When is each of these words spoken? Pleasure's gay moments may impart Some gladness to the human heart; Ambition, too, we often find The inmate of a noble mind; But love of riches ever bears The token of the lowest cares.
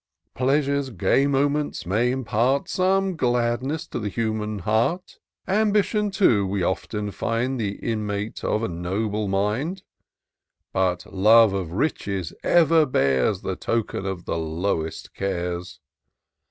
Pleasure's 0.33 0.89
gay 0.89 1.27
moments 1.27 1.85
may 1.85 2.09
impart 2.09 2.67
Some 2.67 3.15
gladness 3.15 3.85
to 3.89 3.99
the 3.99 4.09
human 4.09 4.57
heart; 4.57 5.19
Ambition, 5.47 6.09
too, 6.09 6.43
we 6.47 6.63
often 6.63 7.11
find 7.11 7.59
The 7.59 7.73
inmate 7.75 8.43
of 8.43 8.63
a 8.63 8.67
noble 8.67 9.27
mind; 9.27 9.83
But 10.73 11.05
love 11.13 11.53
of 11.53 11.73
riches 11.73 12.33
ever 12.41 12.87
bears 12.87 13.41
The 13.43 13.55
token 13.55 14.07
of 14.07 14.25
the 14.25 14.39
lowest 14.39 15.13
cares. 15.13 15.79